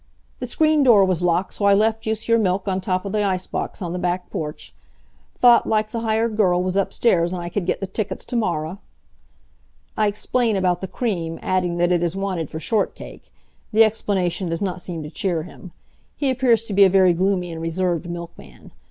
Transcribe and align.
"The 0.39 0.47
screen 0.47 0.81
door 0.81 1.05
was 1.05 1.21
locked 1.21 1.53
so 1.53 1.65
I 1.65 1.75
left 1.75 2.07
youse 2.07 2.27
yer 2.27 2.39
milk 2.39 2.67
on 2.67 2.81
top 2.81 3.05
of 3.05 3.11
the 3.11 3.21
ice 3.23 3.45
box 3.45 3.83
on 3.83 3.93
the 3.93 3.99
back 3.99 4.31
porch. 4.31 4.73
Thought 5.35 5.67
like 5.69 5.91
the 5.91 5.99
hired 5.99 6.35
girl 6.35 6.63
was 6.63 6.75
upstairs 6.75 7.31
an' 7.31 7.39
I 7.39 7.49
could 7.49 7.67
git 7.67 7.81
the 7.81 7.85
tickets 7.85 8.25
to 8.25 8.35
morra." 8.35 8.79
I 9.95 10.07
explain 10.07 10.55
about 10.55 10.81
the 10.81 10.87
cream, 10.87 11.37
adding 11.43 11.77
that 11.77 11.91
it 11.91 12.01
is 12.01 12.15
wanted 12.15 12.49
for 12.49 12.59
short 12.59 12.95
cake. 12.95 13.31
The 13.71 13.83
explanation 13.83 14.49
does 14.49 14.59
not 14.59 14.81
seem 14.81 15.03
to 15.03 15.11
cheer 15.11 15.43
him. 15.43 15.71
He 16.17 16.31
appears 16.31 16.63
to 16.63 16.73
be 16.73 16.83
a 16.83 16.89
very 16.89 17.13
gloomy 17.13 17.51
and 17.51 17.61
reserved 17.61 18.09
milkman. 18.09 18.71